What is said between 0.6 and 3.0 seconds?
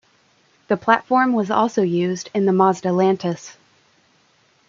The platform was also used in the Mazda